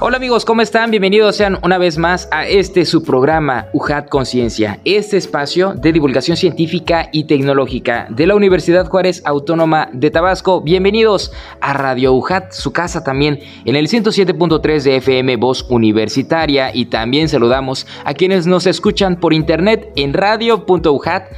Hola 0.00 0.18
amigos, 0.18 0.44
¿cómo 0.44 0.62
están? 0.62 0.92
Bienvenidos 0.92 1.34
sean 1.34 1.58
una 1.64 1.76
vez 1.76 1.98
más 1.98 2.28
a 2.30 2.46
este 2.46 2.84
su 2.84 3.02
programa 3.02 3.66
UJAT 3.72 4.08
Conciencia, 4.08 4.78
este 4.84 5.16
espacio 5.16 5.74
de 5.74 5.92
divulgación 5.92 6.36
científica 6.36 7.08
y 7.10 7.24
tecnológica 7.24 8.06
de 8.08 8.28
la 8.28 8.36
Universidad 8.36 8.86
Juárez 8.86 9.22
Autónoma 9.24 9.90
de 9.92 10.12
Tabasco. 10.12 10.60
Bienvenidos 10.60 11.32
a 11.60 11.72
Radio 11.72 12.12
UJAT, 12.12 12.52
su 12.52 12.72
casa 12.72 13.02
también 13.02 13.40
en 13.64 13.74
el 13.74 13.88
107.3 13.88 14.82
de 14.84 14.98
FM 14.98 15.36
Voz 15.36 15.66
Universitaria 15.68 16.72
y 16.72 16.86
también 16.86 17.28
saludamos 17.28 17.84
a 18.04 18.14
quienes 18.14 18.46
nos 18.46 18.68
escuchan 18.68 19.16
por 19.16 19.34
internet 19.34 19.90
en 19.96 20.14
radio.ujat.mx. 20.14 21.34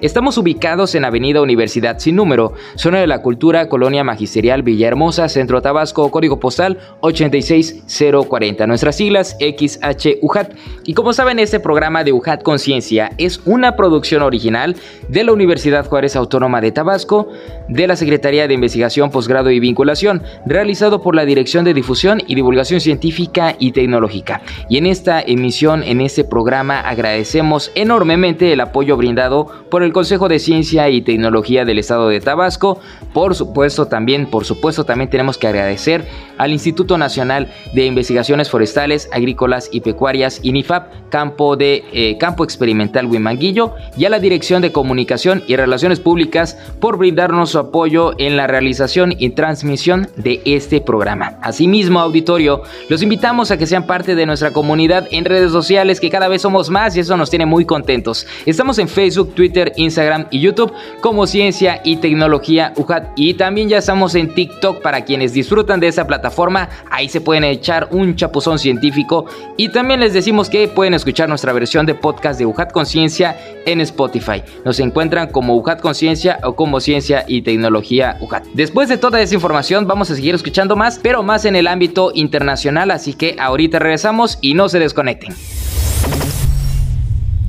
Estamos 0.00 0.38
ubicados 0.38 0.94
en 0.94 1.04
Avenida 1.04 1.42
Universidad 1.42 1.98
sin 1.98 2.14
número, 2.14 2.52
zona 2.76 3.00
de 3.00 3.08
la 3.08 3.20
cultura, 3.20 3.68
Colonia 3.68 4.04
Magisterial 4.04 4.62
Villahermosa, 4.62 5.28
Centro 5.28 5.60
Tabasco, 5.60 6.12
código 6.12 6.38
postal 6.38 6.67
86040. 7.00 8.66
Nuestras 8.66 8.96
siglas 8.96 9.36
XHUJAT. 9.40 10.52
Y 10.84 10.94
como 10.94 11.12
saben, 11.12 11.38
este 11.38 11.60
programa 11.60 12.04
de 12.04 12.12
UJAT 12.12 12.42
Conciencia 12.42 13.12
es 13.18 13.40
una 13.44 13.76
producción 13.76 14.22
original 14.22 14.76
de 15.08 15.24
la 15.24 15.32
Universidad 15.32 15.86
Juárez 15.86 16.16
Autónoma 16.16 16.60
de 16.60 16.72
Tabasco, 16.72 17.28
de 17.68 17.86
la 17.86 17.96
Secretaría 17.96 18.48
de 18.48 18.54
Investigación, 18.54 19.10
Posgrado 19.10 19.50
y 19.50 19.60
Vinculación, 19.60 20.22
realizado 20.46 21.02
por 21.02 21.14
la 21.14 21.24
Dirección 21.24 21.64
de 21.64 21.74
Difusión 21.74 22.22
y 22.26 22.34
Divulgación 22.34 22.80
Científica 22.80 23.54
y 23.58 23.72
Tecnológica. 23.72 24.42
Y 24.68 24.78
en 24.78 24.86
esta 24.86 25.20
emisión, 25.20 25.82
en 25.82 26.00
este 26.00 26.24
programa, 26.24 26.80
agradecemos 26.80 27.70
enormemente 27.74 28.52
el 28.52 28.60
apoyo 28.60 28.96
brindado 28.96 29.46
por 29.70 29.82
el 29.82 29.92
Consejo 29.92 30.28
de 30.28 30.38
Ciencia 30.38 30.88
y 30.88 31.02
Tecnología 31.02 31.64
del 31.64 31.78
Estado 31.78 32.08
de 32.08 32.20
Tabasco. 32.20 32.80
Por 33.12 33.34
supuesto, 33.34 33.86
también, 33.86 34.26
por 34.26 34.44
supuesto, 34.44 34.84
también 34.84 35.10
tenemos 35.10 35.38
que 35.38 35.46
agradecer 35.46 36.06
al 36.38 36.52
Instituto 36.58 36.98
Nacional 36.98 37.48
de 37.72 37.86
Investigaciones 37.86 38.50
Forestales, 38.50 39.08
Agrícolas 39.12 39.68
y 39.72 39.80
Pecuarias, 39.80 40.40
INIFAP, 40.42 41.08
Campo, 41.08 41.56
de, 41.56 41.84
eh, 41.92 42.18
Campo 42.18 42.44
Experimental 42.44 43.06
Huimanguillo, 43.06 43.74
y 43.96 44.04
a 44.04 44.10
la 44.10 44.18
Dirección 44.18 44.60
de 44.60 44.72
Comunicación 44.72 45.42
y 45.46 45.56
Relaciones 45.56 46.00
Públicas 46.00 46.58
por 46.80 46.98
brindarnos 46.98 47.50
su 47.50 47.58
apoyo 47.58 48.12
en 48.18 48.36
la 48.36 48.46
realización 48.46 49.14
y 49.16 49.30
transmisión 49.30 50.08
de 50.16 50.42
este 50.44 50.80
programa. 50.80 51.38
Asimismo, 51.42 52.00
auditorio, 52.00 52.62
los 52.88 53.02
invitamos 53.02 53.50
a 53.50 53.56
que 53.56 53.66
sean 53.66 53.86
parte 53.86 54.14
de 54.14 54.26
nuestra 54.26 54.52
comunidad 54.52 55.06
en 55.10 55.24
redes 55.24 55.52
sociales, 55.52 56.00
que 56.00 56.10
cada 56.10 56.28
vez 56.28 56.42
somos 56.42 56.70
más 56.70 56.96
y 56.96 57.00
eso 57.00 57.16
nos 57.16 57.30
tiene 57.30 57.46
muy 57.46 57.64
contentos. 57.64 58.26
Estamos 58.46 58.78
en 58.78 58.88
Facebook, 58.88 59.34
Twitter, 59.34 59.72
Instagram 59.76 60.26
y 60.30 60.40
YouTube 60.40 60.72
como 61.00 61.26
Ciencia 61.26 61.80
y 61.84 61.96
Tecnología 61.96 62.72
UJAT 62.76 63.10
y 63.16 63.34
también 63.34 63.68
ya 63.68 63.78
estamos 63.78 64.14
en 64.14 64.34
TikTok 64.34 64.82
para 64.82 65.04
quienes 65.04 65.32
disfrutan 65.32 65.80
de 65.80 65.88
esa 65.88 66.06
plataforma 66.06 66.47
Ahí 66.90 67.08
se 67.08 67.20
pueden 67.20 67.44
echar 67.44 67.88
un 67.90 68.16
chapuzón 68.16 68.58
científico. 68.58 69.26
Y 69.56 69.68
también 69.70 70.00
les 70.00 70.12
decimos 70.12 70.48
que 70.48 70.68
pueden 70.68 70.94
escuchar 70.94 71.28
nuestra 71.28 71.52
versión 71.52 71.86
de 71.86 71.94
podcast 71.94 72.38
de 72.38 72.46
UJAT 72.46 72.72
Conciencia 72.72 73.36
en 73.66 73.80
Spotify. 73.80 74.42
Nos 74.64 74.80
encuentran 74.80 75.28
como 75.28 75.56
UJAT 75.56 75.80
Conciencia 75.80 76.38
o 76.42 76.54
como 76.54 76.80
Ciencia 76.80 77.24
y 77.26 77.42
Tecnología 77.42 78.16
UJAT. 78.20 78.44
Después 78.54 78.88
de 78.88 78.96
toda 78.96 79.20
esa 79.20 79.34
información, 79.34 79.86
vamos 79.86 80.10
a 80.10 80.14
seguir 80.14 80.34
escuchando 80.34 80.76
más, 80.76 80.98
pero 81.02 81.22
más 81.22 81.44
en 81.44 81.56
el 81.56 81.66
ámbito 81.66 82.12
internacional. 82.14 82.90
Así 82.90 83.12
que 83.12 83.36
ahorita 83.38 83.78
regresamos 83.78 84.38
y 84.40 84.54
no 84.54 84.68
se 84.68 84.78
desconecten. 84.78 85.34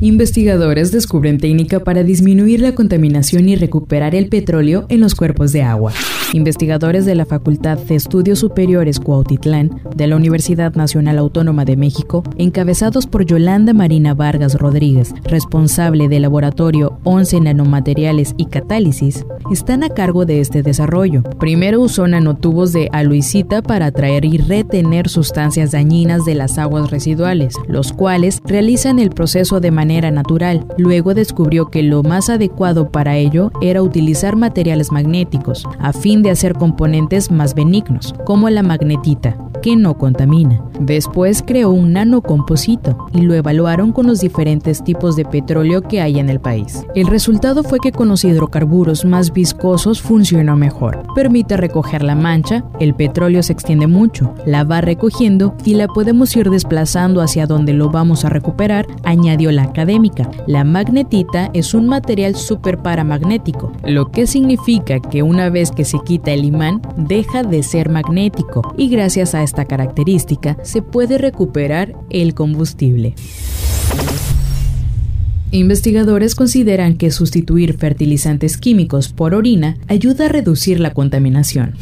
Investigadores 0.01 0.93
descubren 0.93 1.39
técnica 1.39 1.81
para 1.81 2.03
disminuir 2.03 2.61
la 2.61 2.73
contaminación 2.73 3.49
y 3.49 3.57
recuperar 3.57 4.15
el 4.15 4.29
petróleo 4.29 4.85
en 4.87 5.01
los 5.01 5.13
cuerpos 5.13 5.51
de 5.51 5.63
agua. 5.63 5.91
Investigadores 6.31 7.07
de 7.07 7.15
la 7.15 7.25
Facultad 7.25 7.79
de 7.79 7.95
Estudios 7.95 8.37
Superiores 8.37 8.99
Cuautitlán 8.99 9.81
de 9.95 10.05
la 10.05 10.15
Universidad 10.15 10.75
Nacional 10.75 11.17
Autónoma 11.17 11.65
de 11.65 11.75
México, 11.75 12.23
encabezados 12.37 13.07
por 13.07 13.25
Yolanda 13.25 13.73
Marina 13.73 14.13
Vargas 14.13 14.53
Rodríguez, 14.53 15.11
responsable 15.23 16.07
del 16.07 16.21
laboratorio 16.21 16.99
11 17.03 17.41
Nanomateriales 17.41 18.35
y 18.37 18.45
Catálisis, 18.45 19.25
están 19.51 19.83
a 19.83 19.89
cargo 19.89 20.25
de 20.25 20.39
este 20.39 20.61
desarrollo. 20.61 21.23
Primero 21.39 21.81
usó 21.81 22.07
nanotubos 22.07 22.73
de 22.73 22.89
aluicita 22.91 23.63
para 23.63 23.87
atraer 23.87 24.23
y 24.23 24.37
retener 24.37 25.09
sustancias 25.09 25.71
dañinas 25.71 26.25
de 26.25 26.35
las 26.35 26.59
aguas 26.59 26.91
residuales, 26.91 27.55
los 27.67 27.91
cuales 27.91 28.39
realizan 28.45 28.99
el 28.99 29.09
proceso 29.09 29.59
de 29.59 29.71
manera 29.71 30.11
natural. 30.11 30.63
Luego 30.77 31.15
descubrió 31.15 31.71
que 31.71 31.81
lo 31.81 32.03
más 32.03 32.29
adecuado 32.29 32.91
para 32.91 33.17
ello 33.17 33.51
era 33.61 33.81
utilizar 33.81 34.35
materiales 34.35 34.91
magnéticos, 34.91 35.63
a 35.79 35.91
fin 35.91 36.18
de 36.21 36.31
hacer 36.31 36.53
componentes 36.53 37.31
más 37.31 37.55
benignos, 37.55 38.13
como 38.25 38.49
la 38.49 38.63
magnetita, 38.63 39.37
que 39.61 39.75
no 39.75 39.97
contamina. 39.97 40.61
Después 40.79 41.43
creó 41.45 41.71
un 41.71 41.93
nanocomposito 41.93 43.07
y 43.13 43.21
lo 43.21 43.33
evaluaron 43.33 43.91
con 43.91 44.07
los 44.07 44.21
diferentes 44.21 44.83
tipos 44.83 45.15
de 45.15 45.25
petróleo 45.25 45.81
que 45.81 46.01
hay 46.01 46.19
en 46.19 46.29
el 46.29 46.39
país. 46.39 46.85
El 46.95 47.07
resultado 47.07 47.63
fue 47.63 47.79
que 47.79 47.91
con 47.91 48.07
los 48.07 48.23
hidrocarburos 48.23 49.03
más 49.03 49.33
viscosos 49.33 50.01
funcionó 50.01 50.55
mejor. 50.55 51.03
Permite 51.15 51.57
recoger 51.57 52.03
la 52.03 52.15
mancha, 52.15 52.63
el 52.79 52.93
petróleo 52.93 53.43
se 53.43 53.53
extiende 53.53 53.87
mucho, 53.87 54.33
la 54.45 54.63
va 54.63 54.81
recogiendo 54.81 55.55
y 55.65 55.73
la 55.73 55.87
podemos 55.87 56.35
ir 56.35 56.49
desplazando 56.49 57.21
hacia 57.21 57.45
donde 57.45 57.73
lo 57.73 57.89
vamos 57.89 58.23
a 58.23 58.29
recuperar, 58.29 58.87
añadió 59.03 59.51
la 59.51 59.63
académica. 59.63 60.29
La 60.47 60.63
magnetita 60.63 61.49
es 61.53 61.73
un 61.73 61.87
material 61.87 62.35
paramagnético, 62.81 63.71
lo 63.85 64.11
que 64.11 64.27
significa 64.27 64.99
que 64.99 65.23
una 65.23 65.49
vez 65.49 65.71
que 65.71 65.85
se 65.85 65.97
quita 66.09 66.31
el 66.31 66.43
imán, 66.43 66.81
deja 66.97 67.43
de 67.43 67.61
ser 67.61 67.87
magnético 67.87 68.73
y 68.75 68.89
gracias 68.89 69.35
a 69.35 69.43
esta 69.43 69.65
característica 69.65 70.57
se 70.63 70.81
puede 70.81 71.19
recuperar 71.19 71.93
el 72.09 72.33
combustible. 72.33 73.13
Investigadores 75.51 76.33
consideran 76.33 76.97
que 76.97 77.11
sustituir 77.11 77.77
fertilizantes 77.77 78.57
químicos 78.57 79.09
por 79.09 79.35
orina 79.35 79.77
ayuda 79.87 80.25
a 80.25 80.29
reducir 80.29 80.79
la 80.79 80.95
contaminación. 80.95 81.75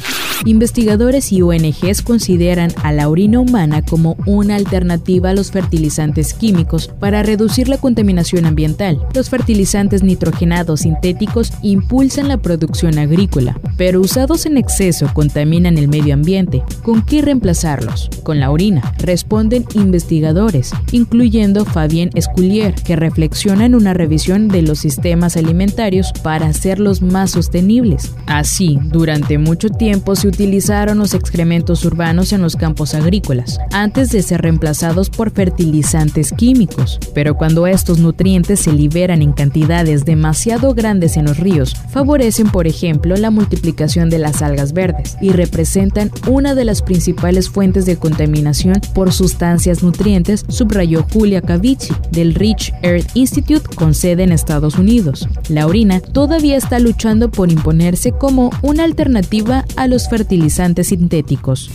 Investigadores 0.45 1.31
y 1.31 1.41
ONGs 1.41 2.01
consideran 2.03 2.71
a 2.83 2.93
la 2.93 3.09
orina 3.09 3.39
humana 3.39 3.81
como 3.81 4.15
una 4.25 4.55
alternativa 4.55 5.31
a 5.31 5.33
los 5.33 5.51
fertilizantes 5.51 6.33
químicos 6.33 6.87
para 6.87 7.23
reducir 7.23 7.67
la 7.67 7.77
contaminación 7.77 8.45
ambiental. 8.45 9.05
Los 9.13 9.29
fertilizantes 9.29 10.03
nitrogenados 10.03 10.81
sintéticos 10.81 11.51
impulsan 11.63 12.27
la 12.27 12.37
producción 12.37 12.99
agrícola, 12.99 13.59
pero 13.77 13.99
usados 13.99 14.45
en 14.45 14.57
exceso 14.57 15.09
contaminan 15.13 15.77
el 15.77 15.87
medio 15.87 16.13
ambiente. 16.13 16.63
¿Con 16.83 17.01
qué 17.01 17.21
reemplazarlos? 17.21 18.09
Con 18.23 18.39
la 18.39 18.51
orina, 18.51 18.93
responden 18.99 19.65
investigadores, 19.73 20.71
incluyendo 20.91 21.65
Fabien 21.65 22.09
Esculier, 22.13 22.75
que 22.75 22.95
reflexiona 22.95 23.65
en 23.65 23.75
una 23.75 23.93
revisión 23.93 24.47
de 24.47 24.61
los 24.61 24.79
sistemas 24.79 25.35
alimentarios 25.35 26.13
para 26.23 26.47
hacerlos 26.47 27.01
más 27.01 27.31
sostenibles. 27.31 28.13
Así, 28.27 28.79
durante 28.91 29.37
mucho 29.37 29.69
tiempo 29.69 30.15
se 30.15 30.26
utilizaron 30.27 30.97
los 30.97 31.13
excrementos 31.13 31.85
urbanos 31.85 32.33
en 32.33 32.41
los 32.41 32.55
campos 32.55 32.93
agrícolas, 32.93 33.59
antes 33.71 34.11
de 34.11 34.21
ser 34.21 34.41
reemplazados 34.41 35.09
por 35.09 35.31
fertilizantes 35.31 36.31
químicos. 36.31 36.99
Pero 37.13 37.35
cuando 37.35 37.67
estos 37.67 37.99
nutrientes 37.99 38.59
se 38.59 38.73
liberan 38.73 39.22
en 39.22 39.34
cantidades 39.34 40.05
demasiado 40.05 40.73
grandes 40.73 41.17
en 41.17 41.25
los 41.25 41.37
ríos, 41.37 41.75
favorecen, 41.90 42.49
por 42.49 42.67
ejemplo, 42.67 43.16
la 43.16 43.31
multiplicación 43.31 44.09
de 44.09 44.19
las 44.19 44.41
algas 44.41 44.73
verdes 44.73 45.17
y 45.22 45.31
representan 45.31 46.11
una 46.28 46.55
de 46.55 46.66
las 46.66 46.81
principales 46.81 47.49
fuentes 47.49 47.85
de 47.85 47.97
contaminación 47.97 48.81
por 48.93 49.13
sustancias 49.13 49.84
nutrientes, 49.84 50.46
subrayó 50.49 51.05
Julia 51.11 51.41
Cavici 51.41 51.93
del 52.11 52.35
Rich 52.35 52.73
Earth 52.81 53.09
Institute 53.13 53.75
con 53.75 53.93
sede 53.93 54.23
en 54.23 54.31
Estados 54.31 54.78
Unidos. 54.78 55.28
La 55.49 55.67
orina 55.67 55.99
todavía 55.99 56.57
está 56.57 56.79
luchando 56.79 57.29
por 57.29 57.52
imponerse 57.52 58.11
como 58.11 58.52
una 58.61 58.84
alternativa 58.84 59.66
a 59.75 59.87
los 59.87 60.09
fertilizantes 60.09 60.16
fertilizantes 60.17 60.87
sintéticos. 60.87 61.69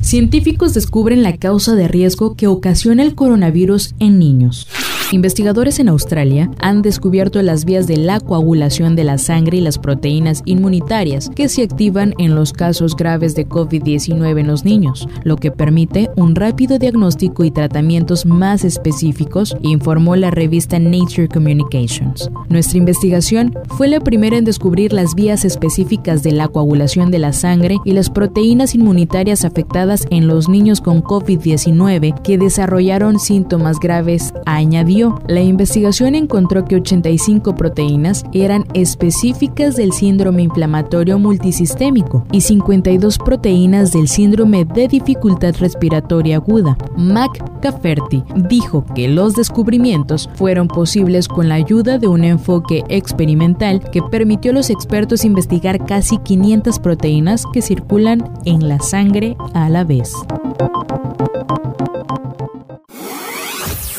Científicos 0.00 0.72
descubren 0.72 1.24
la 1.24 1.36
causa 1.36 1.74
de 1.74 1.88
riesgo 1.88 2.36
que 2.36 2.46
ocasiona 2.46 3.02
el 3.02 3.16
coronavirus 3.16 3.94
en 3.98 4.20
niños. 4.20 4.68
Investigadores 5.12 5.80
en 5.80 5.88
Australia 5.88 6.48
han 6.60 6.82
descubierto 6.82 7.42
las 7.42 7.64
vías 7.64 7.88
de 7.88 7.96
la 7.96 8.20
coagulación 8.20 8.94
de 8.94 9.02
la 9.02 9.18
sangre 9.18 9.56
y 9.56 9.60
las 9.60 9.76
proteínas 9.76 10.40
inmunitarias 10.44 11.30
que 11.34 11.48
se 11.48 11.64
activan 11.64 12.14
en 12.18 12.36
los 12.36 12.52
casos 12.52 12.94
graves 12.94 13.34
de 13.34 13.48
COVID-19 13.48 14.38
en 14.38 14.46
los 14.46 14.64
niños, 14.64 15.08
lo 15.24 15.36
que 15.36 15.50
permite 15.50 16.10
un 16.14 16.36
rápido 16.36 16.78
diagnóstico 16.78 17.42
y 17.42 17.50
tratamientos 17.50 18.24
más 18.24 18.64
específicos, 18.64 19.56
informó 19.62 20.14
la 20.14 20.30
revista 20.30 20.78
Nature 20.78 21.26
Communications. 21.26 22.30
Nuestra 22.48 22.78
investigación 22.78 23.52
fue 23.76 23.88
la 23.88 23.98
primera 23.98 24.36
en 24.36 24.44
descubrir 24.44 24.92
las 24.92 25.16
vías 25.16 25.44
específicas 25.44 26.22
de 26.22 26.30
la 26.30 26.46
coagulación 26.46 27.10
de 27.10 27.18
la 27.18 27.32
sangre 27.32 27.78
y 27.84 27.94
las 27.94 28.10
proteínas 28.10 28.76
inmunitarias 28.76 29.44
afectadas 29.44 30.06
en 30.10 30.28
los 30.28 30.48
niños 30.48 30.80
con 30.80 31.02
COVID-19 31.02 32.22
que 32.22 32.38
desarrollaron 32.38 33.18
síntomas 33.18 33.80
graves, 33.80 34.32
añadió 34.46 34.99
la 35.26 35.40
investigación 35.40 36.14
encontró 36.14 36.64
que 36.64 36.76
85 36.76 37.54
proteínas 37.54 38.24
eran 38.32 38.64
específicas 38.74 39.76
del 39.76 39.92
síndrome 39.92 40.42
inflamatorio 40.42 41.18
multisistémico 41.18 42.24
y 42.32 42.42
52 42.42 43.18
proteínas 43.18 43.92
del 43.92 44.08
síndrome 44.08 44.64
de 44.64 44.88
dificultad 44.88 45.54
respiratoria 45.58 46.36
aguda. 46.36 46.76
Mac 46.96 47.30
Cafferty 47.60 48.22
dijo 48.48 48.84
que 48.94 49.08
los 49.08 49.34
descubrimientos 49.34 50.28
fueron 50.34 50.68
posibles 50.68 51.28
con 51.28 51.48
la 51.48 51.56
ayuda 51.56 51.98
de 51.98 52.08
un 52.08 52.24
enfoque 52.24 52.84
experimental 52.88 53.82
que 53.90 54.02
permitió 54.02 54.50
a 54.50 54.54
los 54.54 54.70
expertos 54.70 55.24
investigar 55.24 55.84
casi 55.86 56.18
500 56.18 56.78
proteínas 56.78 57.44
que 57.52 57.62
circulan 57.62 58.30
en 58.44 58.68
la 58.68 58.80
sangre 58.80 59.36
a 59.54 59.68
la 59.68 59.84
vez. 59.84 60.12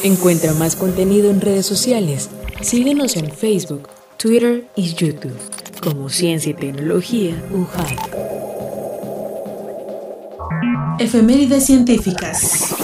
Encuentra 0.04 0.54
más 0.56 0.76
contenido 0.76 1.30
en 1.30 1.42
redes 1.42 1.68
sociales. 1.68 2.30
Síguenos 2.62 3.16
en 3.18 3.32
Facebook, 3.32 3.88
Twitter 4.18 4.66
y 4.76 4.94
YouTube 4.94 5.38
como 5.80 6.10
Ciencia 6.10 6.52
y 6.52 6.54
Tecnología 6.56 7.36
UJAI. 7.52 7.98
Efemérides 10.98 11.66
científicas. 11.66 12.76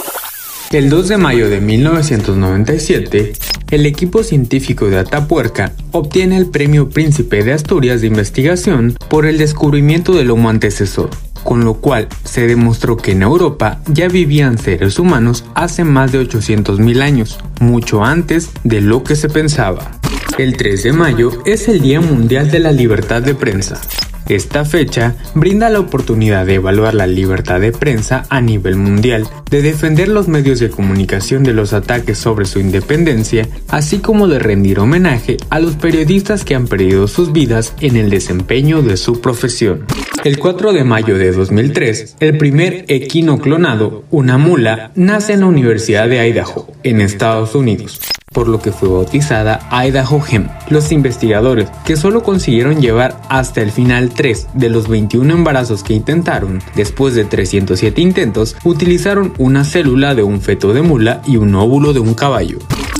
El 0.70 0.90
2 0.90 1.08
de 1.08 1.16
mayo 1.16 1.48
de 1.48 1.60
1997, 1.60 3.32
el 3.72 3.86
equipo 3.86 4.22
científico 4.22 4.88
de 4.88 4.98
Atapuerca 4.98 5.72
obtiene 5.90 6.36
el 6.36 6.50
Premio 6.50 6.88
Príncipe 6.88 7.42
de 7.42 7.52
Asturias 7.52 8.00
de 8.00 8.06
Investigación 8.06 8.96
por 9.08 9.26
el 9.26 9.38
descubrimiento 9.38 10.12
del 10.12 10.30
homo 10.30 10.50
antecesor, 10.50 11.10
con 11.42 11.64
lo 11.64 11.74
cual 11.74 12.08
se 12.24 12.46
demostró 12.46 12.96
que 12.96 13.12
en 13.12 13.22
Europa 13.22 13.80
ya 13.86 14.08
vivían 14.08 14.58
seres 14.58 14.98
humanos 14.98 15.44
hace 15.54 15.84
más 15.84 16.12
de 16.12 16.20
800.000 16.20 17.02
años, 17.02 17.38
mucho 17.60 18.04
antes 18.04 18.50
de 18.64 18.80
lo 18.80 19.04
que 19.04 19.16
se 19.16 19.28
pensaba. 19.28 19.92
El 20.36 20.56
3 20.56 20.82
de 20.84 20.92
mayo 20.92 21.30
es 21.46 21.68
el 21.68 21.80
Día 21.80 22.00
Mundial 22.00 22.50
de 22.50 22.60
la 22.60 22.72
Libertad 22.72 23.22
de 23.22 23.34
Prensa. 23.34 23.80
Esta 24.28 24.66
fecha 24.66 25.16
brinda 25.34 25.70
la 25.70 25.80
oportunidad 25.80 26.44
de 26.44 26.56
evaluar 26.56 26.94
la 26.94 27.06
libertad 27.06 27.60
de 27.60 27.72
prensa 27.72 28.26
a 28.28 28.42
nivel 28.42 28.76
mundial, 28.76 29.26
de 29.50 29.62
defender 29.62 30.08
los 30.08 30.28
medios 30.28 30.60
de 30.60 30.68
comunicación 30.68 31.44
de 31.44 31.54
los 31.54 31.72
ataques 31.72 32.18
sobre 32.18 32.44
su 32.44 32.60
independencia, 32.60 33.48
así 33.68 34.00
como 34.00 34.28
de 34.28 34.38
rendir 34.38 34.80
homenaje 34.80 35.38
a 35.48 35.60
los 35.60 35.76
periodistas 35.76 36.44
que 36.44 36.54
han 36.54 36.68
perdido 36.68 37.08
sus 37.08 37.32
vidas 37.32 37.72
en 37.80 37.96
el 37.96 38.10
desempeño 38.10 38.82
de 38.82 38.98
su 38.98 39.22
profesión. 39.22 39.86
El 40.24 40.38
4 40.38 40.74
de 40.74 40.84
mayo 40.84 41.16
de 41.16 41.32
2003, 41.32 42.16
el 42.20 42.36
primer 42.36 42.84
equino 42.88 43.38
clonado, 43.38 44.04
una 44.10 44.36
mula, 44.36 44.92
nace 44.94 45.32
en 45.32 45.40
la 45.40 45.46
Universidad 45.46 46.06
de 46.06 46.28
Idaho, 46.28 46.70
en 46.82 47.00
Estados 47.00 47.54
Unidos 47.54 47.98
por 48.32 48.48
lo 48.48 48.60
que 48.60 48.72
fue 48.72 48.88
bautizada 48.88 49.60
Idaho 49.70 50.22
Hem. 50.30 50.48
Los 50.68 50.92
investigadores, 50.92 51.68
que 51.84 51.96
solo 51.96 52.22
consiguieron 52.22 52.80
llevar 52.80 53.20
hasta 53.28 53.62
el 53.62 53.72
final 53.72 54.10
3 54.10 54.48
de 54.54 54.68
los 54.68 54.88
21 54.88 55.32
embarazos 55.32 55.82
que 55.82 55.94
intentaron, 55.94 56.62
después 56.74 57.14
de 57.14 57.24
307 57.24 58.00
intentos, 58.00 58.56
utilizaron 58.64 59.32
una 59.38 59.64
célula 59.64 60.14
de 60.14 60.22
un 60.22 60.40
feto 60.40 60.72
de 60.72 60.82
mula 60.82 61.22
y 61.26 61.36
un 61.36 61.54
óvulo 61.54 61.92
de 61.92 62.00
un 62.00 62.14
caballo. 62.14 62.58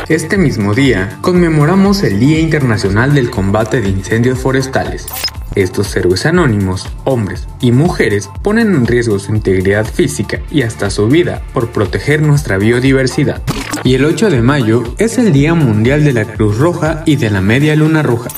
Este 0.09 0.39
mismo 0.39 0.75
día, 0.75 1.19
conmemoramos 1.21 2.03
el 2.03 2.19
Día 2.19 2.41
Internacional 2.41 3.15
del 3.15 3.31
Combate 3.31 3.81
de 3.81 3.91
Incendios 3.91 4.39
Forestales. 4.39 5.07
Estos 5.59 5.97
héroes 5.97 6.25
anónimos, 6.25 6.87
hombres 7.03 7.49
y 7.61 7.73
mujeres, 7.73 8.31
ponen 8.43 8.77
en 8.77 8.87
riesgo 8.87 9.19
su 9.19 9.35
integridad 9.35 9.85
física 9.87 10.41
y 10.53 10.63
hasta 10.63 10.89
su 10.89 11.09
vida 11.09 11.43
por 11.53 11.71
proteger 11.71 12.23
nuestra 12.23 12.59
biodiversidad. 12.59 13.43
Y 13.83 13.95
el 13.97 14.05
8 14.05 14.31
de 14.31 14.41
mayo 14.41 14.85
es 14.99 15.19
el 15.19 15.33
Día 15.33 15.55
Mundial 15.55 16.05
de 16.05 16.13
la 16.13 16.27
Cruz 16.27 16.59
Roja 16.59 17.03
y 17.07 17.17
de 17.17 17.31
la 17.31 17.41
Media 17.41 17.75
Luna 17.75 18.05
Roja. 18.05 18.29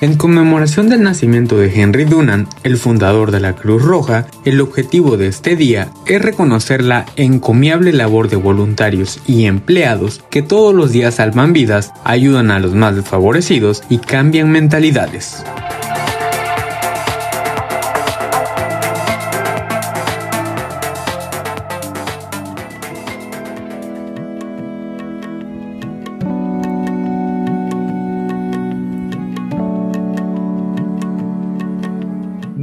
En 0.00 0.16
conmemoración 0.16 0.88
del 0.88 1.02
nacimiento 1.02 1.58
de 1.58 1.70
Henry 1.70 2.06
Dunant, 2.06 2.48
el 2.62 2.78
fundador 2.78 3.30
de 3.30 3.40
la 3.40 3.54
Cruz 3.54 3.82
Roja, 3.82 4.28
el 4.46 4.62
objetivo 4.62 5.18
de 5.18 5.26
este 5.26 5.56
día 5.56 5.92
es 6.06 6.22
reconocer 6.22 6.82
la 6.82 7.04
encomiable 7.16 7.92
labor 7.92 8.30
de 8.30 8.36
voluntarios 8.36 9.20
y 9.26 9.44
empleados 9.44 10.24
que 10.30 10.40
todos 10.40 10.74
los 10.74 10.92
días 10.92 11.16
salvan 11.16 11.52
vidas, 11.52 11.92
ayudan 12.04 12.50
a 12.50 12.58
los 12.58 12.74
más 12.74 12.96
desfavorecidos 12.96 13.82
y 13.90 13.98
cambian 13.98 14.50
mentalidades. 14.50 15.44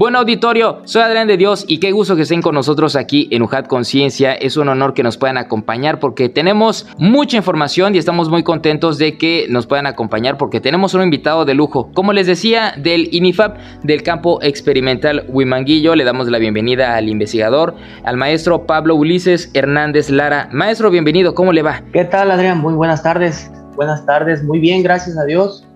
Buen 0.08 0.16
auditorio, 0.16 0.84
soy 0.86 1.02
Adrián 1.02 1.28
de 1.28 1.36
Dios 1.36 1.66
y 1.68 1.82
qué 1.82 1.92
gusto 1.92 2.16
que 2.16 2.22
estén 2.22 2.42
con 2.42 2.56
nosotros 2.56 2.96
aquí 2.96 3.28
en 3.30 3.42
UJAT 3.42 3.68
Conciencia. 3.68 4.34
Es 4.36 4.56
un 4.56 4.70
honor 4.70 4.94
que 4.94 5.04
nos 5.04 5.18
puedan 5.18 5.38
acompañar 5.38 6.00
porque 6.00 6.30
tenemos 6.30 6.88
mucha 6.98 7.36
información 7.36 7.94
y 7.94 7.98
estamos 7.98 8.30
muy 8.30 8.42
contentos 8.42 8.98
de 9.00 9.18
que 9.18 9.48
nos 9.50 9.68
puedan 9.68 9.86
acompañar 9.86 10.38
porque 10.38 10.62
tenemos 10.62 10.94
un 10.94 11.02
invitado 11.02 11.44
de 11.44 11.56
lujo. 11.56 11.92
Como 11.94 12.14
les 12.14 12.26
decía, 12.26 12.74
del 12.78 13.14
INIFAP, 13.14 13.58
del 13.84 14.02
campo 14.02 14.42
experimental 14.42 15.26
Huimanguillo, 15.28 15.94
le 15.94 16.06
damos 16.06 16.30
la 16.30 16.38
bienvenida 16.38 16.96
al 16.96 17.10
investigador, 17.10 17.76
al 18.06 18.16
maestro 18.16 18.66
Pablo 18.66 18.96
Ulises 18.96 19.52
Hernández 19.54 20.10
Lara. 20.10 20.48
Maestro, 20.54 20.90
bienvenido, 20.90 21.36
¿cómo 21.36 21.52
le 21.52 21.64
va? 21.64 21.82
¿Qué 21.92 22.06
tal, 22.06 22.32
Adrián? 22.32 22.60
Muy 22.60 22.76
buenas 22.76 23.04
tardes. 23.04 23.52
Buenas 23.76 24.06
tardes, 24.06 24.42
muy 24.42 24.60
bien, 24.60 24.84
gracias 24.84 25.18
a 25.18 25.26
Dios. 25.26 25.68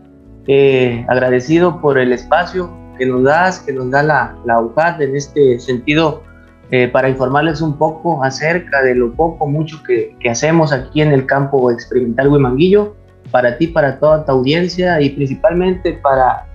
Eh, 0.48 1.06
agradecido 1.10 1.82
por 1.82 2.00
el 2.00 2.14
espacio, 2.14 2.81
que 2.98 3.06
nos 3.06 3.24
das, 3.24 3.60
que 3.60 3.74
nos 3.74 3.90
da 3.90 4.04
la, 4.04 4.36
la 4.46 4.60
UJAT 4.60 5.02
en 5.02 5.16
este 5.16 5.60
sentido 5.60 6.24
eh, 6.72 6.88
para 6.88 7.10
informarles 7.10 7.62
un 7.62 7.78
poco 7.78 8.24
acerca 8.24 8.82
de 8.82 8.96
lo 8.96 9.14
poco, 9.14 9.46
mucho 9.48 9.84
que, 9.84 10.16
que 10.20 10.30
hacemos 10.30 10.72
aquí 10.72 11.02
en 11.02 11.12
el 11.12 11.26
campo 11.26 11.70
experimental 11.70 12.30
Huimanguillo, 12.30 12.96
para 13.30 13.58
ti, 13.58 13.68
para 13.68 14.00
toda 14.00 14.26
tu 14.26 14.32
audiencia 14.32 15.02
y 15.02 15.10
principalmente 15.10 15.94
para 15.94 16.46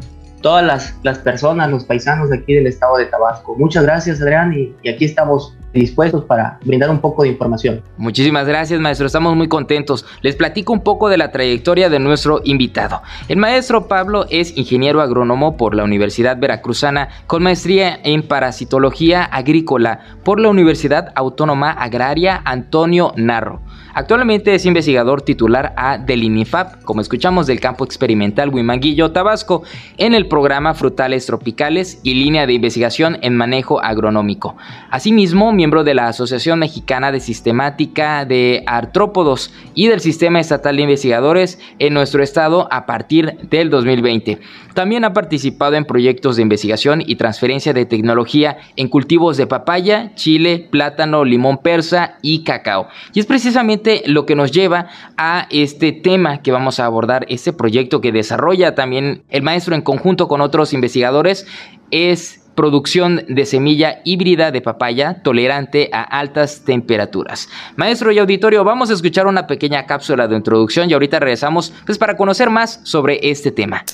todas 0.41 0.65
las, 0.65 0.99
las, 1.03 1.19
personas, 1.19 1.71
los 1.71 1.85
paisanos 1.85 2.31
de 2.31 2.39
aquí 2.39 2.55
del 2.55 2.67
estado 2.67 2.97
de 2.97 3.07
Tabasco. 3.07 3.57
Muchas 3.59 3.85
gracias, 3.85 4.23
Adrián, 4.23 4.53
y, 4.53 4.75
y 4.83 4.89
aquí 4.89 5.05
estamos 5.05 5.57
dispuestos 5.73 6.25
para 6.25 6.59
brindar 6.65 6.91
un 6.91 7.01
poco 7.01 7.23
de 7.23 7.31
información. 7.31 7.83
Muchísimas 7.97 8.47
gracias, 8.47 8.81
maestro. 8.81 9.07
Estamos 9.07 9.37
muy 9.37 9.49
contentos. 9.49 10.05
Les 10.23 10.37
platico 10.37 10.73
un 10.73 10.81
poco 10.81 11.09
de 11.09 11.19
la 11.19 11.33
trayectoria 11.33 11.89
de 11.89 11.99
nuestro 11.99 12.41
invitado. 12.45 13.03
El 13.29 13.37
maestro 13.39 13.89
Pablo 13.89 14.27
es 14.31 14.57
ingeniero 14.57 15.01
agrónomo 15.01 15.57
por 15.57 15.75
la 15.75 15.85
Universidad 15.85 16.39
Veracruzana 16.39 17.09
con 17.27 17.43
maestría 17.43 17.99
en 18.03 18.23
parasitología 18.23 19.25
agrícola 19.25 20.01
por 20.25 20.41
la 20.41 20.49
Universidad 20.49 21.13
Autónoma 21.15 21.71
Agraria 21.71 22.41
Antonio 22.45 23.13
Narro. 23.17 23.61
Actualmente 23.97 24.55
es 24.55 24.67
investigador 24.67 25.23
titular 25.23 25.73
A 25.75 25.97
del 25.97 26.23
INIFAP, 26.23 26.83
como 26.83 27.01
escuchamos 27.01 27.47
del 27.47 27.61
campo 27.61 27.83
experimental 27.83 28.51
Huimanguillo, 28.51 29.11
Tabasco, 29.11 29.63
en 29.97 30.15
el 30.15 30.29
programa 30.29 30.75
Frutales 30.75 31.25
Tropicales 31.25 31.99
y 32.03 32.13
línea 32.13 32.47
de 32.47 32.53
investigación 32.53 33.17
en 33.23 33.35
manejo 33.35 33.83
agronómico. 33.83 34.55
Asimismo, 34.91 35.51
miembro 35.57 35.83
de 35.83 35.95
la 35.95 36.09
Asociación 36.09 36.59
Mexicana 36.59 37.11
de 37.11 37.21
Sistemática 37.21 38.25
de 38.25 38.63
Artrópodos 38.67 39.53
y 39.75 39.89
del 39.89 40.01
Sistema 40.01 40.39
Estatal 40.39 40.77
de 40.77 40.83
Investigadores 40.83 41.59
en 41.79 41.95
nuestro 41.95 42.23
estado 42.23 42.69
a 42.71 42.87
partir 42.87 43.39
del 43.51 43.71
2020. 43.71 44.39
También 44.75 45.05
ha 45.05 45.15
participado 45.15 45.75
en 45.75 45.87
proyectos 45.87 46.37
de 46.37 46.43
investigación 46.43 47.03
y 47.05 47.17
transferencia 47.17 47.73
de 47.73 47.87
tecnología 47.87 48.59
en 48.77 48.89
cultivos 48.89 49.39
de 49.39 49.47
papaya, 49.47 50.15
chile, 50.15 50.69
plátano, 50.71 51.25
limón 51.25 51.59
persa 51.59 52.19
y 52.21 52.45
cacao. 52.45 52.89
Y 53.15 53.21
es 53.21 53.27
precisamente 53.27 54.03
lo 54.07 54.27
que 54.27 54.37
nos 54.37 54.53
lleva 54.53 54.89
a 55.17 55.49
este 55.51 55.93
tema 55.93 56.43
que 56.43 56.53
vamos 56.53 56.79
a 56.79 56.85
abordar, 56.85 57.25
este 57.31 57.55
proyecto 57.55 58.01
que 58.01 58.13
desarrolla 58.13 58.75
también 58.75 59.25
el 59.31 59.43
maestro 59.43 59.75
en 59.75 59.83
conjunto 59.83 60.29
con 60.29 60.43
otros 60.43 60.75
investigadores, 60.75 61.47
es 61.91 62.46
producción 62.57 63.23
de 63.29 63.47
semilla 63.47 64.01
híbrida 64.05 64.51
de 64.51 64.61
papaya 64.61 65.23
tolerante 65.23 65.91
a 65.93 66.03
altas 66.03 66.63
temperaturas. 66.65 67.49
Maestro 67.77 68.11
y 68.11 68.19
auditorio, 68.19 68.65
vamos 68.65 68.91
a 68.91 68.95
escuchar 68.95 69.29
una 69.29 69.47
pequeña 69.47 69.87
cápsula 69.87 70.27
de 70.27 70.37
introducción 70.37 70.91
y 70.91 70.95
ahorita 70.95 71.21
regresamos 71.21 71.73
pues, 71.85 71.99
para 71.99 72.17
conocer 72.17 72.51
más 72.51 72.81
sobre 72.83 73.21
este 73.23 73.53
tema. 73.53 73.85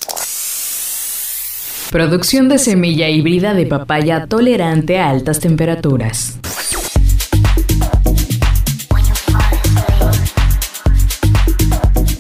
Producción 1.91 2.49
de 2.49 2.59
semilla 2.59 3.11
híbrida 3.11 3.53
de 3.53 3.67
papaya 3.67 4.27
tolerante 4.27 4.99
a 4.99 5.11
altas 5.11 5.41
temperaturas. 5.41 6.39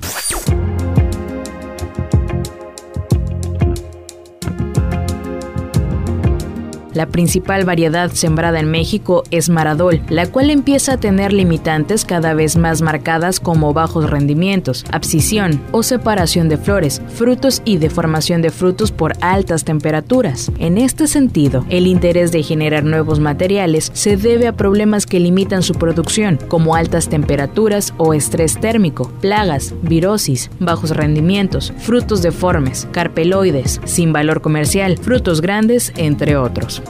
La 6.97 7.05
principal 7.05 7.63
variedad 7.63 8.09
sembrada 8.09 8.59
en 8.59 8.71
México 8.71 9.23
es 9.29 9.49
Maradol, 9.49 10.01
la 10.09 10.25
cual 10.25 10.49
empieza 10.49 10.93
a 10.93 10.97
tener 10.97 11.31
limitantes 11.31 12.05
cada 12.05 12.33
vez 12.33 12.57
más 12.57 12.81
marcadas 12.81 13.39
como 13.39 13.71
bajos 13.71 14.09
rendimientos, 14.09 14.83
abscisión 14.91 15.61
o 15.71 15.83
separación 15.83 16.49
de 16.49 16.57
flores, 16.57 17.03
frutos 17.09 17.61
y 17.65 17.77
deformación 17.77 18.41
de 18.41 18.49
frutos 18.49 18.91
por 18.91 19.13
altas 19.21 19.63
temperaturas. 19.63 20.51
En 20.57 20.79
este 20.79 21.05
sentido, 21.05 21.67
el 21.69 21.85
interés 21.85 22.31
de 22.31 22.41
generar 22.41 22.83
nuevos 22.83 23.19
materiales 23.19 23.91
se 23.93 24.17
debe 24.17 24.47
a 24.47 24.53
problemas 24.53 25.05
que 25.05 25.19
limitan 25.19 25.61
su 25.61 25.75
producción, 25.75 26.39
como 26.47 26.73
altas 26.73 27.09
temperaturas 27.09 27.93
o 27.97 28.15
estrés 28.15 28.59
térmico, 28.59 29.11
plagas, 29.21 29.75
virosis, 29.83 30.49
bajos 30.59 30.97
rendimientos, 30.97 31.73
frutos 31.77 32.23
deformes, 32.23 32.87
carpeloides, 32.91 33.81
sin 33.85 34.11
valor 34.11 34.41
comercial, 34.41 34.97
frutos 34.97 35.41
grandes, 35.41 35.93
entre 35.95 36.37
otros. 36.37 36.81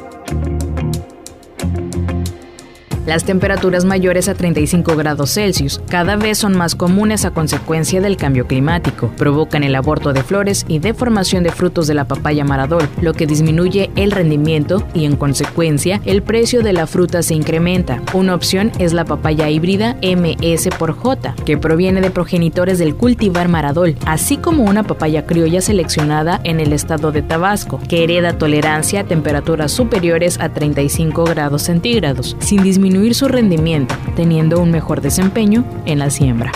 Las 3.07 3.23
temperaturas 3.23 3.85
mayores 3.85 4.27
a 4.27 4.33
35 4.33 4.97
grados 4.97 5.33
Celsius 5.33 5.79
cada 5.87 6.17
vez 6.17 6.39
son 6.39 6.57
más 6.57 6.75
comunes 6.75 7.23
a 7.23 7.31
consecuencia 7.31 8.01
del 8.01 8.17
cambio 8.17 8.47
climático. 8.47 9.09
Provocan 9.15 9.63
el 9.63 9.75
aborto 9.75 10.11
de 10.11 10.23
flores 10.23 10.65
y 10.67 10.79
deformación 10.79 11.41
de 11.45 11.53
frutos 11.53 11.87
de 11.87 11.93
la 11.93 12.03
papaya 12.03 12.43
maradol, 12.43 12.89
lo 13.01 13.13
que 13.13 13.25
disminuye 13.25 13.91
el 13.95 14.11
rendimiento 14.11 14.85
y 14.93 15.05
en 15.05 15.15
consecuencia 15.15 16.01
el 16.03 16.21
precio 16.21 16.63
de 16.63 16.73
la 16.73 16.85
fruta 16.85 17.23
se 17.23 17.33
incrementa. 17.33 18.01
Una 18.13 18.35
opción 18.35 18.73
es 18.77 18.91
la 18.91 19.05
papaya 19.05 19.49
híbrida 19.49 19.95
MS 20.01 20.67
por 20.77 20.91
J, 20.91 21.33
que 21.45 21.57
proviene 21.57 22.01
de 22.01 22.11
progenitores 22.11 22.77
del 22.77 22.93
cultivar 22.93 23.47
maradol, 23.47 23.95
así 24.05 24.35
como 24.35 24.65
una 24.65 24.83
papaya 24.83 25.25
criolla 25.25 25.61
seleccionada 25.61 26.41
en 26.43 26.59
el 26.59 26.73
estado 26.73 27.13
de 27.13 27.21
Tabasco, 27.21 27.79
que 27.87 28.03
hereda 28.03 28.37
tolerancia 28.37 28.99
a 28.99 29.03
temperaturas 29.05 29.71
superiores 29.71 30.41
a 30.41 30.49
35 30.49 31.23
grados 31.23 31.61
centígrados, 31.61 32.35
sin 32.39 32.63
disminuir 32.63 32.96
su 33.13 33.27
rendimiento, 33.27 33.95
teniendo 34.15 34.59
un 34.59 34.71
mejor 34.71 35.01
desempeño 35.01 35.63
en 35.85 35.99
la 35.99 36.09
siembra. 36.09 36.51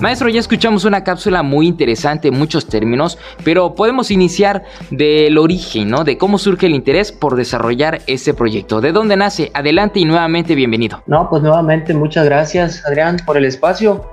Maestro, 0.00 0.28
ya 0.28 0.40
escuchamos 0.40 0.84
una 0.84 1.02
cápsula 1.02 1.42
muy 1.42 1.66
interesante, 1.66 2.30
muchos 2.30 2.66
términos, 2.66 3.18
pero 3.42 3.74
podemos 3.74 4.10
iniciar 4.10 4.64
del 4.90 5.38
origen, 5.38 5.88
¿no? 5.88 6.04
De 6.04 6.18
cómo 6.18 6.36
surge 6.36 6.66
el 6.66 6.74
interés 6.74 7.10
por 7.10 7.36
desarrollar 7.36 8.00
este 8.06 8.34
proyecto. 8.34 8.82
¿De 8.82 8.92
dónde 8.92 9.16
nace? 9.16 9.50
Adelante 9.54 10.00
y 10.00 10.04
nuevamente 10.04 10.54
bienvenido. 10.54 11.02
No, 11.06 11.30
pues 11.30 11.42
nuevamente 11.42 11.94
muchas 11.94 12.26
gracias, 12.26 12.84
Adrián, 12.84 13.16
por 13.24 13.38
el 13.38 13.46
espacio. 13.46 14.04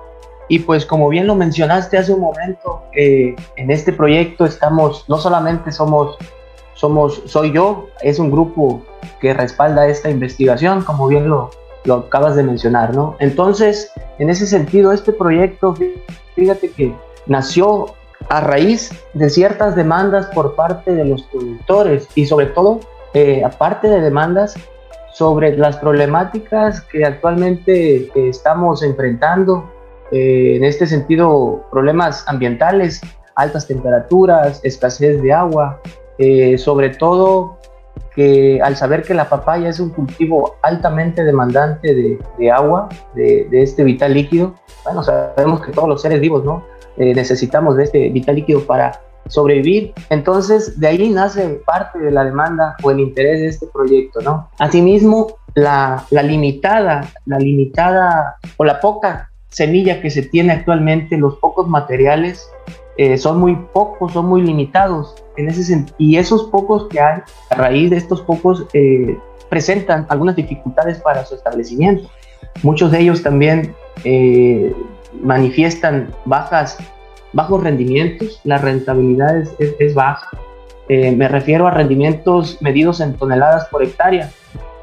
Y 0.47 0.59
pues 0.59 0.85
como 0.85 1.09
bien 1.09 1.27
lo 1.27 1.35
mencionaste 1.35 1.97
hace 1.97 2.13
un 2.13 2.21
momento, 2.21 2.83
eh, 2.93 3.35
en 3.57 3.69
este 3.69 3.91
proyecto 3.91 4.45
estamos, 4.45 5.03
no 5.09 5.17
solamente 5.17 5.73
somos 5.73 6.17
somos, 6.81 7.21
soy 7.25 7.53
yo, 7.53 7.89
es 8.01 8.17
un 8.17 8.31
grupo 8.31 8.81
que 9.19 9.35
respalda 9.35 9.87
esta 9.87 10.09
investigación, 10.09 10.81
como 10.81 11.07
bien 11.07 11.29
lo, 11.29 11.51
lo 11.85 11.93
acabas 11.97 12.35
de 12.35 12.41
mencionar, 12.41 12.95
¿no? 12.95 13.15
Entonces, 13.19 13.91
en 14.17 14.31
ese 14.31 14.47
sentido, 14.47 14.91
este 14.91 15.13
proyecto, 15.13 15.75
fíjate 16.35 16.71
que 16.71 16.95
nació 17.27 17.93
a 18.29 18.41
raíz 18.41 18.89
de 19.13 19.29
ciertas 19.29 19.75
demandas 19.75 20.25
por 20.33 20.55
parte 20.55 20.95
de 20.95 21.05
los 21.05 21.21
productores 21.23 22.07
y 22.15 22.25
sobre 22.25 22.47
todo, 22.47 22.79
eh, 23.13 23.43
aparte 23.45 23.87
de 23.87 24.01
demandas, 24.01 24.55
sobre 25.13 25.55
las 25.55 25.77
problemáticas 25.77 26.81
que 26.81 27.05
actualmente 27.05 27.97
eh, 27.97 28.11
estamos 28.15 28.81
enfrentando, 28.81 29.69
eh, 30.11 30.55
en 30.55 30.63
este 30.63 30.87
sentido, 30.87 31.63
problemas 31.69 32.27
ambientales, 32.27 33.01
altas 33.35 33.67
temperaturas, 33.67 34.61
escasez 34.63 35.21
de 35.21 35.31
agua, 35.31 35.79
eh, 36.23 36.59
sobre 36.59 36.89
todo 36.89 37.57
que 38.13 38.61
al 38.61 38.75
saber 38.75 39.01
que 39.01 39.15
la 39.15 39.27
papaya 39.27 39.69
es 39.69 39.79
un 39.79 39.89
cultivo 39.89 40.55
altamente 40.61 41.23
demandante 41.23 42.19
de, 42.37 42.51
agua, 42.51 42.89
de, 43.15 43.47
este 43.51 43.83
vital 43.83 44.13
líquido, 44.13 44.53
bueno, 44.83 45.01
sabemos 45.01 45.61
que 45.61 45.71
todos 45.71 45.89
los 45.89 45.99
seres 45.99 46.21
vivos, 46.21 46.43
¿no? 46.43 46.63
Eh, 46.97 47.15
necesitamos 47.15 47.75
de 47.75 47.85
este 47.85 48.09
vital 48.09 48.35
líquido 48.35 48.61
para 48.67 49.01
sobrevivir. 49.29 49.93
Entonces, 50.11 50.79
de 50.79 50.87
ahí 50.89 51.09
nace 51.09 51.59
parte 51.65 51.97
de 51.97 52.11
la 52.11 52.23
demanda 52.23 52.75
o 52.83 52.91
el 52.91 52.99
interés 52.99 53.39
de 53.39 53.47
este 53.47 53.65
proyecto, 53.65 54.21
¿no? 54.21 54.47
Asimismo, 54.59 55.37
la, 55.55 56.05
limitada, 56.11 57.09
la 57.25 57.39
limitada 57.39 58.35
o 58.57 58.63
la 58.63 58.79
poca 58.79 59.31
semilla 59.49 60.01
que 60.01 60.11
se 60.11 60.21
tiene 60.21 60.53
actualmente, 60.53 61.17
los 61.17 61.37
pocos 61.37 61.67
materiales 61.67 62.47
eh, 62.97 63.17
son 63.17 63.39
muy 63.39 63.55
pocos, 63.55 64.11
son 64.11 64.27
muy 64.27 64.41
limitados 64.41 65.15
en 65.37 65.47
ese 65.47 65.85
y 65.97 66.17
esos 66.17 66.43
pocos 66.43 66.87
que 66.89 66.99
hay, 66.99 67.21
a 67.49 67.55
raíz 67.55 67.89
de 67.89 67.97
estos 67.97 68.21
pocos, 68.21 68.65
eh, 68.73 69.17
presentan 69.49 70.05
algunas 70.09 70.35
dificultades 70.35 70.99
para 70.99 71.25
su 71.25 71.35
establecimiento. 71.35 72.09
Muchos 72.63 72.91
de 72.91 72.99
ellos 72.99 73.23
también 73.23 73.73
eh, 74.03 74.75
manifiestan 75.21 76.13
bajas, 76.25 76.77
bajos 77.33 77.63
rendimientos, 77.63 78.41
la 78.43 78.57
rentabilidad 78.57 79.37
es, 79.37 79.55
es, 79.79 79.93
baja. 79.93 80.29
me 80.89 81.27
refiero 81.29 81.67
a 81.67 81.71
rendimientos 81.71 82.61
medidos 82.61 82.99
en 82.99 83.13
toneladas 83.13 83.67
por 83.69 83.83
hectárea. 83.83 84.29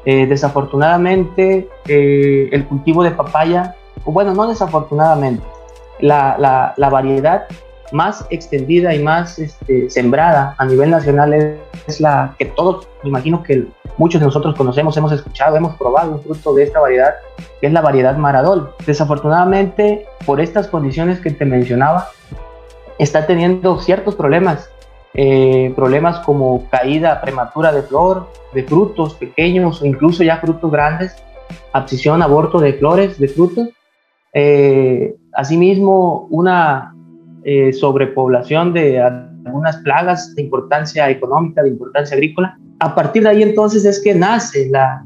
desafortunadamente, 0.05 1.67
el 1.87 2.65
cultivo 2.65 3.03
de 3.03 3.11
papaya, 3.11 3.75
bueno, 4.05 4.33
no 4.33 4.47
desafortunadamente, 4.47 5.43
la, 5.99 6.37
la, 6.39 6.73
la 6.77 6.89
variedad 6.89 7.45
más 7.91 8.25
extendida 8.29 8.93
y 8.93 9.01
más 9.01 9.39
este, 9.39 9.89
sembrada 9.89 10.55
a 10.57 10.65
nivel 10.65 10.91
nacional 10.91 11.33
es, 11.87 11.99
la 11.99 12.35
que 12.37 12.45
todos, 12.45 12.87
me 13.03 13.09
imagino 13.09 13.41
que 13.41 13.65
muchos 13.97 14.21
de 14.21 14.27
nosotros 14.27 14.55
conocemos, 14.55 14.95
hemos 14.95 15.11
escuchado, 15.11 15.57
hemos 15.57 15.75
probado 15.75 16.11
un 16.11 16.21
fruto 16.21 16.53
de 16.53 16.63
esta 16.63 16.79
variedad, 16.79 17.15
que 17.59 17.67
es 17.67 17.73
la 17.73 17.81
variedad 17.81 18.15
Maradol. 18.17 18.73
Desafortunadamente, 18.85 20.05
por 20.25 20.39
estas 20.39 20.67
condiciones 20.67 21.19
que 21.19 21.31
te 21.31 21.45
mencionaba, 21.45 22.09
está 22.99 23.25
teniendo 23.25 23.79
ciertos 23.79 24.15
problemas, 24.15 24.69
eh, 25.15 25.73
problemas 25.75 26.19
como 26.19 26.69
caída 26.69 27.21
prematura 27.21 27.71
de 27.71 27.81
flor, 27.81 28.27
de 28.53 28.63
frutos 28.63 29.15
pequeños 29.15 29.81
o 29.81 29.85
incluso 29.85 30.23
ya 30.23 30.37
frutos 30.37 30.71
grandes, 30.71 31.15
abscisión, 31.73 32.21
aborto 32.21 32.59
de 32.59 32.73
flores, 32.73 33.19
de 33.19 33.27
frutos. 33.27 33.69
Eh, 34.33 35.15
asimismo, 35.33 36.27
una 36.29 36.93
eh, 37.43 37.73
sobrepoblación 37.73 38.73
de 38.73 39.01
algunas 39.01 39.77
plagas 39.77 40.35
de 40.35 40.43
importancia 40.43 41.09
económica, 41.09 41.63
de 41.63 41.69
importancia 41.69 42.15
agrícola. 42.15 42.57
A 42.79 42.95
partir 42.95 43.23
de 43.23 43.29
ahí 43.29 43.43
entonces 43.43 43.83
es 43.85 44.01
que 44.01 44.15
nace 44.15 44.69
la, 44.69 45.03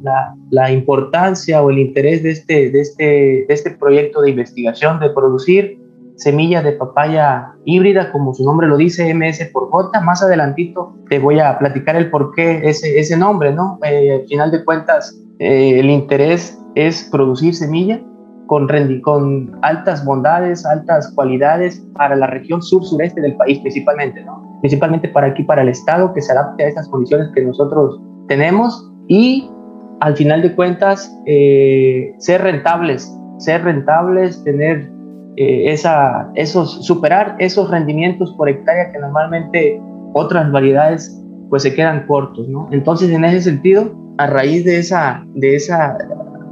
la, 0.52 0.72
importancia 0.72 1.62
o 1.62 1.72
el 1.72 1.80
interés 1.80 2.22
de 2.22 2.32
este, 2.32 2.70
de, 2.70 2.82
este, 2.82 3.04
de 3.04 3.54
este 3.54 3.72
proyecto 3.72 4.22
de 4.22 4.30
investigación 4.30 5.00
de 5.00 5.10
producir 5.10 5.80
semillas 6.16 6.63
de 6.63 6.74
papaya 6.74 7.54
híbrida, 7.66 8.12
como 8.12 8.34
su 8.34 8.44
nombre 8.44 8.68
lo 8.68 8.78
dice, 8.78 9.12
MS 9.13 9.50
por 9.52 9.70
J. 9.70 10.02
Más 10.02 10.22
adelantito 10.22 10.96
te 11.10 11.18
voy 11.20 11.40
a 11.40 11.58
platicar 11.58 11.96
el 11.96 12.12
por 12.12 12.34
qué 12.36 12.62
ese, 12.63 13.00
ese 13.00 13.18
nombre, 13.18 13.52
¿no? 13.52 13.80
Eh, 13.84 14.20
al 14.22 14.28
final 14.28 14.52
de 14.52 14.63
cuentas, 14.63 15.20
eh, 15.40 15.80
el 15.80 15.90
interés 15.90 16.60
es 16.75 17.08
producir 17.12 17.56
semilla 17.56 18.02
con, 18.48 19.60
altas 19.62 20.06
bondades, 20.06 20.66
altas 20.66 21.12
cualidades 21.16 21.84
para 21.96 22.16
la 22.16 22.28
región 22.28 22.62
sur-sureste 22.62 23.22
del 23.22 23.36
país 23.36 23.60
principalmente, 23.60 24.24
¿no? 24.24 24.60
principalmente 24.62 25.08
para 25.10 25.28
aquí, 25.28 25.44
para 25.44 25.62
el 25.62 25.70
Estado, 25.70 26.14
que 26.14 26.22
se 26.22 26.32
adapte 26.32 26.64
a 26.64 26.68
estas 26.68 26.88
condiciones 26.90 27.30
que 27.34 27.42
nosotros 27.42 28.00
tenemos 28.28 28.92
y 29.08 29.50
al 30.02 30.16
final 30.16 30.42
de 30.42 30.54
cuentas 30.56 31.16
eh, 31.26 32.14
ser 32.18 32.42
rentables, 32.42 33.12
ser 33.38 33.64
rentables, 33.64 34.44
tener 34.44 34.92
eh, 35.38 35.72
esa, 35.72 36.30
esos, 36.36 36.86
superar 36.86 37.36
esos 37.40 37.70
rendimientos 37.72 38.34
por 38.34 38.50
hectárea 38.50 38.92
que 38.92 39.00
normalmente 39.00 39.82
otras 40.14 40.52
variedades 40.52 41.20
pues 41.50 41.64
se 41.64 41.74
quedan 41.74 42.06
cortos, 42.08 42.48
¿no? 42.50 42.68
Entonces 42.72 43.10
en 43.10 43.24
ese 43.26 43.42
sentido, 43.42 43.92
a 44.18 44.28
raíz 44.28 44.66
de, 44.66 44.78
esa, 44.78 45.24
de, 45.34 45.56
esa, 45.56 45.98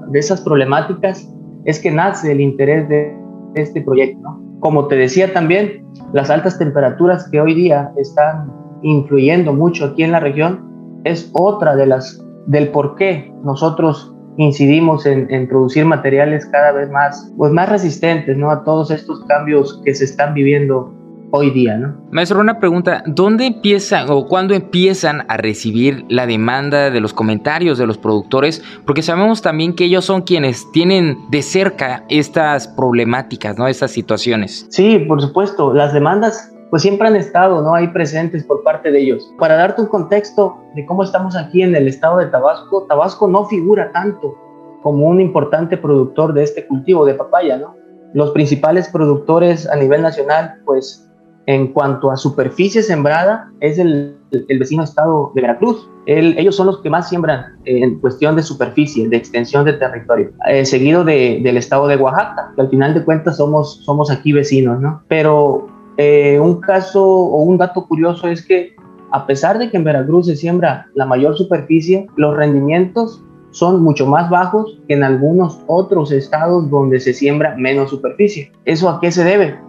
de 0.07 0.19
esas 0.19 0.41
problemáticas 0.41 1.27
es 1.65 1.79
que 1.79 1.91
nace 1.91 2.31
el 2.31 2.41
interés 2.41 2.87
de 2.89 3.15
este 3.55 3.81
proyecto. 3.81 4.39
Como 4.59 4.87
te 4.87 4.95
decía 4.95 5.33
también, 5.33 5.85
las 6.13 6.29
altas 6.29 6.57
temperaturas 6.57 7.29
que 7.29 7.41
hoy 7.41 7.53
día 7.53 7.91
están 7.97 8.51
influyendo 8.83 9.53
mucho 9.53 9.85
aquí 9.85 10.03
en 10.03 10.11
la 10.11 10.19
región 10.19 11.01
es 11.03 11.31
otra 11.33 11.75
de 11.75 11.87
las 11.87 12.23
del 12.47 12.69
por 12.69 12.95
qué 12.95 13.31
nosotros 13.43 14.15
incidimos 14.37 15.05
en, 15.05 15.47
producir 15.47 15.85
materiales 15.85 16.45
cada 16.47 16.71
vez 16.71 16.89
más, 16.89 17.31
pues 17.37 17.51
más 17.51 17.69
resistentes 17.69 18.37
¿no? 18.37 18.49
a 18.49 18.63
todos 18.63 18.89
estos 18.91 19.23
cambios 19.25 19.81
que 19.83 19.93
se 19.93 20.05
están 20.05 20.33
viviendo 20.33 20.93
hoy 21.31 21.49
día, 21.51 21.77
¿no? 21.77 21.95
Maestro, 22.11 22.39
una 22.39 22.59
pregunta, 22.59 23.03
¿dónde 23.05 23.45
empiezan 23.45 24.07
o 24.09 24.27
cuándo 24.27 24.53
empiezan 24.53 25.25
a 25.27 25.37
recibir 25.37 26.05
la 26.09 26.25
demanda 26.25 26.89
de 26.89 26.99
los 26.99 27.13
comentarios 27.13 27.77
de 27.77 27.87
los 27.87 27.97
productores? 27.97 28.63
Porque 28.85 29.01
sabemos 29.01 29.41
también 29.41 29.75
que 29.75 29.85
ellos 29.85 30.05
son 30.05 30.21
quienes 30.21 30.71
tienen 30.71 31.17
de 31.29 31.41
cerca 31.41 32.03
estas 32.09 32.67
problemáticas, 32.67 33.57
¿no? 33.57 33.67
Estas 33.67 33.91
situaciones. 33.91 34.67
Sí, 34.69 34.99
por 35.07 35.21
supuesto, 35.21 35.73
las 35.73 35.93
demandas 35.93 36.53
pues 36.69 36.83
siempre 36.83 37.07
han 37.07 37.17
estado, 37.17 37.61
¿no? 37.61 37.75
Ahí 37.75 37.89
presentes 37.89 38.45
por 38.45 38.63
parte 38.63 38.91
de 38.91 39.01
ellos. 39.01 39.29
Para 39.37 39.55
darte 39.55 39.81
un 39.81 39.89
contexto 39.89 40.57
de 40.73 40.85
cómo 40.85 41.03
estamos 41.03 41.35
aquí 41.35 41.61
en 41.61 41.75
el 41.75 41.87
estado 41.87 42.17
de 42.17 42.27
Tabasco, 42.27 42.85
Tabasco 42.87 43.27
no 43.27 43.45
figura 43.45 43.91
tanto 43.91 44.37
como 44.81 45.07
un 45.07 45.19
importante 45.19 45.75
productor 45.77 46.33
de 46.33 46.43
este 46.43 46.65
cultivo 46.65 47.05
de 47.05 47.13
papaya, 47.13 47.57
¿no? 47.57 47.75
Los 48.13 48.31
principales 48.31 48.89
productores 48.89 49.69
a 49.69 49.75
nivel 49.75 50.01
nacional, 50.01 50.61
pues 50.65 51.10
en 51.45 51.67
cuanto 51.67 52.11
a 52.11 52.17
superficie 52.17 52.83
sembrada, 52.83 53.51
es 53.59 53.79
el, 53.79 54.15
el 54.31 54.59
vecino 54.59 54.83
estado 54.83 55.31
de 55.35 55.41
Veracruz. 55.41 55.89
ellos 56.05 56.55
son 56.55 56.67
los 56.67 56.81
que 56.81 56.89
más 56.89 57.09
siembran 57.09 57.57
en 57.65 57.99
cuestión 57.99 58.35
de 58.35 58.43
superficie, 58.43 59.07
de 59.09 59.17
extensión 59.17 59.65
de 59.65 59.73
territorio, 59.73 60.31
eh, 60.47 60.65
seguido 60.65 61.03
de, 61.03 61.39
del 61.43 61.57
estado 61.57 61.87
de 61.87 61.97
Oaxaca, 61.97 62.51
que 62.55 62.61
al 62.61 62.69
final 62.69 62.93
de 62.93 63.03
cuentas 63.03 63.37
somos, 63.37 63.83
somos 63.83 64.11
aquí 64.11 64.31
vecinos, 64.31 64.79
¿no? 64.79 65.03
Pero 65.07 65.67
eh, 65.97 66.39
un 66.39 66.61
caso 66.61 67.03
o 67.03 67.43
un 67.43 67.57
dato 67.57 67.87
curioso 67.87 68.27
es 68.27 68.45
que 68.45 68.75
a 69.11 69.25
pesar 69.27 69.59
de 69.59 69.69
que 69.69 69.77
en 69.77 69.83
Veracruz 69.83 70.27
se 70.27 70.35
siembra 70.35 70.87
la 70.95 71.05
mayor 71.05 71.37
superficie, 71.37 72.07
los 72.15 72.35
rendimientos 72.35 73.23
son 73.51 73.83
mucho 73.83 74.05
más 74.05 74.29
bajos 74.29 74.79
que 74.87 74.93
en 74.93 75.03
algunos 75.03 75.59
otros 75.67 76.11
estados 76.13 76.69
donde 76.69 77.01
se 77.01 77.13
siembra 77.13 77.55
menos 77.57 77.89
superficie. 77.89 78.51
¿Eso 78.63 78.89
a 78.89 79.01
qué 79.01 79.11
se 79.11 79.25
debe? 79.25 79.59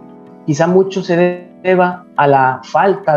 Quizá 0.45 0.67
mucho 0.67 1.03
se 1.03 1.52
deba 1.63 1.87
a 2.15 2.27
la 2.27 2.61
falta 2.63 3.11